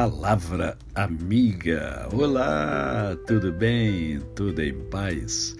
Palavra 0.00 0.78
Amiga. 0.94 2.08
Olá, 2.10 3.14
tudo 3.26 3.52
bem? 3.52 4.18
Tudo 4.34 4.62
em 4.62 4.72
paz? 4.88 5.54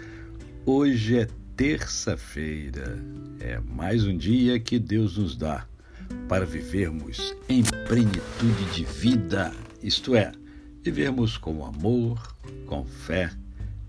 Hoje 0.64 1.18
é 1.18 1.28
terça-feira. 1.54 2.98
É 3.38 3.60
mais 3.60 4.06
um 4.06 4.16
dia 4.16 4.58
que 4.58 4.78
Deus 4.78 5.18
nos 5.18 5.36
dá 5.36 5.66
para 6.26 6.46
vivermos 6.46 7.36
em 7.50 7.62
plenitude 7.86 8.64
de 8.72 8.82
vida, 8.82 9.52
isto 9.82 10.16
é, 10.16 10.32
vivermos 10.82 11.36
com 11.36 11.62
amor, 11.62 12.34
com 12.64 12.82
fé 12.86 13.30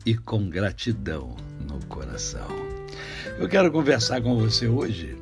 e 0.05 0.17
com 0.17 0.49
gratidão 0.49 1.33
no 1.65 1.79
coração. 1.85 2.49
Eu 3.39 3.47
quero 3.47 3.71
conversar 3.71 4.21
com 4.21 4.35
você 4.35 4.67
hoje 4.67 5.15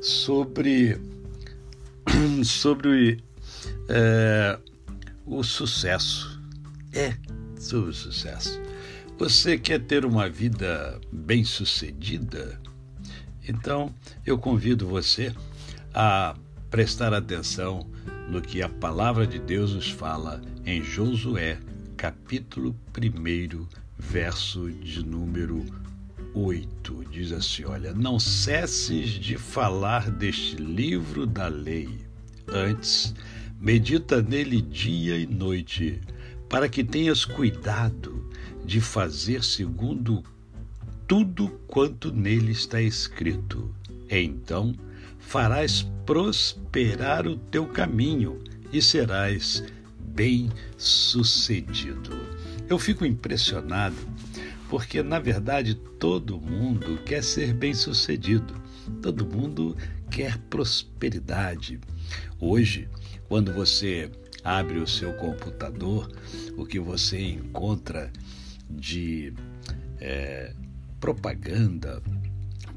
sobre 0.00 0.96
sobre 2.44 3.20
é, 3.88 4.58
o 5.26 5.42
sucesso. 5.42 6.40
É, 6.92 7.16
sobre 7.58 7.90
o 7.90 7.94
sucesso. 7.94 8.60
Você 9.18 9.58
quer 9.58 9.80
ter 9.80 10.04
uma 10.04 10.28
vida 10.28 11.00
bem-sucedida? 11.12 12.60
Então, 13.48 13.92
eu 14.24 14.38
convido 14.38 14.86
você 14.86 15.34
a 15.92 16.34
prestar 16.70 17.12
atenção 17.12 17.86
no 18.28 18.40
que 18.40 18.62
a 18.62 18.68
palavra 18.68 19.26
de 19.26 19.38
Deus 19.38 19.72
nos 19.72 19.90
fala 19.90 20.40
em 20.64 20.82
Josué, 20.82 21.58
capítulo 21.96 22.76
1, 22.96 23.66
verso 23.98 24.70
de 24.70 25.04
número 25.04 25.64
8. 26.34 27.04
Diz 27.10 27.32
assim: 27.32 27.64
Olha, 27.64 27.94
não 27.94 28.18
cesses 28.18 29.10
de 29.10 29.38
falar 29.38 30.10
deste 30.10 30.56
livro 30.56 31.26
da 31.26 31.48
lei, 31.48 31.88
antes 32.48 33.14
medita 33.60 34.22
nele 34.22 34.60
dia 34.60 35.16
e 35.16 35.26
noite, 35.26 36.00
para 36.48 36.68
que 36.68 36.84
tenhas 36.84 37.24
cuidado 37.24 38.28
de 38.64 38.80
fazer 38.80 39.42
segundo 39.42 40.22
tudo 41.06 41.48
quanto 41.66 42.12
nele 42.12 42.52
está 42.52 42.80
escrito. 42.80 43.74
Então 44.10 44.74
farás 45.18 45.82
prosperar 46.04 47.26
o 47.26 47.36
teu 47.36 47.66
caminho 47.66 48.40
e 48.72 48.82
serás 48.82 49.64
bem-sucedido. 49.98 52.10
Eu 52.68 52.78
fico 52.78 53.04
impressionado 53.04 53.96
porque, 54.68 55.02
na 55.02 55.18
verdade, 55.18 55.74
todo 55.74 56.40
mundo 56.40 56.98
quer 57.04 57.22
ser 57.22 57.54
bem-sucedido, 57.54 58.54
todo 59.00 59.26
mundo 59.26 59.76
quer 60.10 60.38
prosperidade. 60.50 61.80
Hoje, 62.40 62.88
quando 63.28 63.52
você 63.52 64.10
abre 64.44 64.78
o 64.78 64.86
seu 64.86 65.12
computador, 65.14 66.10
o 66.56 66.64
que 66.64 66.78
você 66.78 67.20
encontra 67.20 68.10
de 68.70 69.32
é, 70.00 70.52
propaganda, 71.00 72.02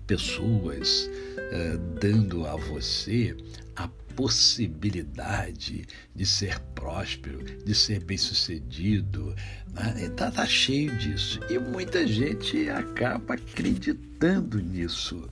pessoas 0.07 1.09
é, 1.37 1.77
dando 1.99 2.45
a 2.47 2.55
você 2.55 3.35
a 3.75 3.87
possibilidade 4.15 5.85
de 6.13 6.25
ser 6.25 6.59
próspero, 6.75 7.43
de 7.63 7.75
ser 7.75 8.03
bem-sucedido. 8.03 9.33
Está 9.69 9.93
né? 9.93 10.09
Tá, 10.09 10.31
tá 10.31 10.45
cheio 10.45 10.97
disso. 10.97 11.39
E 11.49 11.57
muita 11.57 12.05
gente 12.05 12.69
acaba 12.69 13.35
acreditando 13.35 14.59
nisso. 14.59 15.29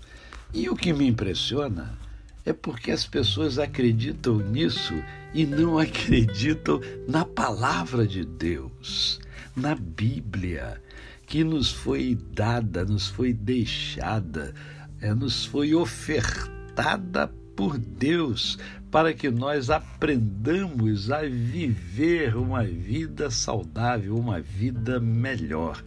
E 0.54 0.70
o 0.70 0.76
que 0.76 0.94
me 0.94 1.08
impressiona 1.08 1.98
é 2.46 2.54
porque 2.54 2.92
as 2.92 3.06
pessoas 3.06 3.60
acreditam 3.60 4.38
nisso 4.38 4.94
e 5.34 5.46
não 5.46 5.78
acreditam 5.80 6.80
na 7.08 7.26
palavra 7.26 8.08
de 8.08 8.24
Deus, 8.26 9.20
na 9.56 9.76
Bíblia, 9.76 10.82
que 11.26 11.44
nos 11.44 11.72
foi 11.72 12.18
dada, 12.34 12.86
nos 12.86 13.08
foi 13.08 13.34
deixada, 13.34 14.54
é, 15.02 15.14
nos 15.14 15.46
foi 15.46 15.76
ofertada 15.76 17.28
por 17.56 17.78
Deus 17.78 18.58
para 18.90 19.14
que 19.14 19.30
nós 19.30 19.70
aprendamos 19.70 21.12
a 21.12 21.22
viver 21.22 22.36
uma 22.36 22.64
vida 22.64 23.30
saudável, 23.30 24.16
uma 24.16 24.40
vida 24.40 25.00
melhor. 25.00 25.84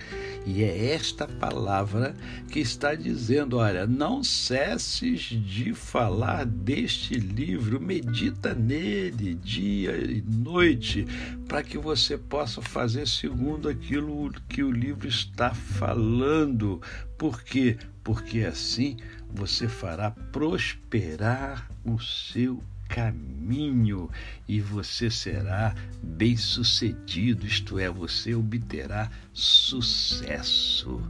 E 0.46 0.62
é 0.62 0.92
esta 0.92 1.26
palavra 1.26 2.14
que 2.50 2.60
está 2.60 2.94
dizendo: 2.94 3.56
olha, 3.58 3.86
não 3.86 4.22
cesses 4.22 5.22
de 5.22 5.72
falar 5.74 6.44
deste 6.44 7.14
livro, 7.14 7.80
medita 7.80 8.54
nele 8.54 9.34
dia 9.34 9.96
e 9.96 10.22
noite, 10.22 11.06
para 11.48 11.62
que 11.62 11.78
você 11.78 12.18
possa 12.18 12.60
fazer 12.60 13.06
segundo 13.08 13.68
aquilo 13.68 14.30
que 14.48 14.62
o 14.62 14.70
livro 14.70 15.08
está 15.08 15.54
falando. 15.54 16.80
Por 17.16 17.42
quê? 17.42 17.76
Porque 18.02 18.40
assim 18.40 18.96
você 19.32 19.68
fará 19.68 20.10
prosperar 20.10 21.70
o 21.84 21.98
seu 21.98 22.62
caminho 22.90 24.10
e 24.48 24.60
você 24.60 25.08
será 25.10 25.74
bem-sucedido, 26.02 27.46
isto 27.46 27.78
é, 27.78 27.88
você 27.88 28.34
obterá 28.34 29.10
sucesso. 29.32 31.00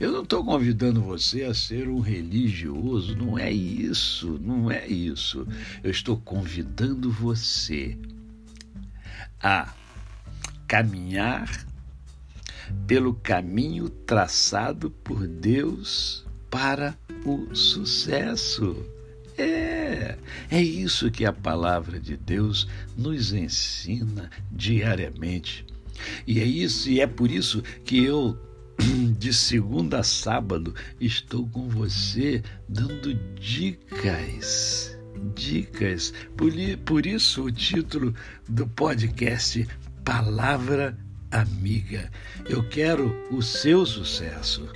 Eu 0.00 0.10
não 0.10 0.22
estou 0.22 0.44
convidando 0.44 1.00
você 1.00 1.44
a 1.44 1.54
ser 1.54 1.88
um 1.88 2.00
religioso, 2.00 3.14
não 3.14 3.38
é 3.38 3.52
isso, 3.52 4.38
não 4.40 4.70
é 4.70 4.86
isso. 4.86 5.46
Eu 5.82 5.90
estou 5.90 6.16
convidando 6.16 7.10
você 7.10 7.96
a 9.40 9.72
caminhar 10.66 11.48
pelo 12.86 13.14
caminho 13.14 13.88
traçado 13.88 14.90
por 14.90 15.26
Deus 15.28 16.26
para 16.50 16.98
o 17.24 17.54
sucesso. 17.54 18.95
É, 20.50 20.62
isso 20.62 21.10
que 21.10 21.24
a 21.24 21.32
palavra 21.32 21.98
de 21.98 22.16
Deus 22.16 22.68
nos 22.96 23.32
ensina 23.32 24.30
diariamente. 24.50 25.66
E 26.26 26.40
é 26.40 26.44
isso, 26.44 26.88
e 26.90 27.00
é 27.00 27.06
por 27.06 27.30
isso 27.30 27.62
que 27.84 28.04
eu 28.04 28.38
de 29.18 29.32
segunda 29.32 30.00
a 30.00 30.02
sábado 30.02 30.74
estou 31.00 31.48
com 31.48 31.68
você 31.68 32.42
dando 32.68 33.14
dicas. 33.38 34.96
Dicas. 35.34 36.12
Por, 36.36 36.52
por 36.84 37.06
isso 37.06 37.44
o 37.44 37.50
título 37.50 38.14
do 38.48 38.66
podcast 38.66 39.66
Palavra 40.04 40.96
Amiga. 41.30 42.10
Eu 42.48 42.68
quero 42.68 43.14
o 43.30 43.42
seu 43.42 43.84
sucesso. 43.86 44.68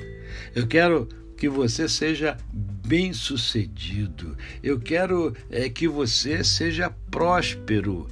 Eu 0.54 0.66
quero 0.66 1.06
que 1.36 1.48
você 1.48 1.88
seja 1.88 2.36
bem-sucedido. 2.90 4.36
Eu 4.60 4.80
quero 4.80 5.32
é, 5.48 5.68
que 5.68 5.86
você 5.86 6.42
seja 6.42 6.90
próspero 7.08 8.08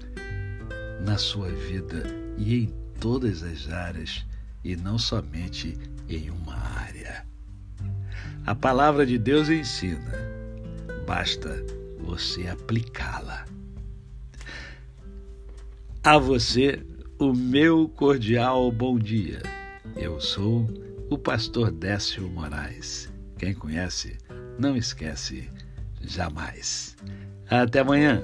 na 1.04 1.18
sua 1.18 1.48
vida 1.48 2.04
e 2.36 2.54
em 2.62 2.74
todas 3.00 3.42
as 3.42 3.68
áreas 3.68 4.24
e 4.62 4.76
não 4.76 4.96
somente 4.96 5.76
em 6.08 6.30
uma 6.30 6.54
área. 6.54 7.26
A 8.46 8.54
palavra 8.54 9.04
de 9.04 9.18
Deus 9.18 9.48
ensina, 9.48 10.14
basta 11.04 11.60
você 11.98 12.46
aplicá-la. 12.46 13.46
A 16.04 16.18
você, 16.18 16.80
o 17.18 17.32
meu 17.32 17.88
cordial 17.88 18.70
bom 18.70 18.96
dia. 18.96 19.42
Eu 19.96 20.20
sou 20.20 20.68
o 21.10 21.18
pastor 21.18 21.72
Décio 21.72 22.28
Moraes 22.28 23.10
quem 23.38 23.54
conhece, 23.54 24.18
não 24.58 24.76
esquece 24.76 25.50
jamais. 26.02 26.96
Até 27.48 27.80
amanhã. 27.80 28.22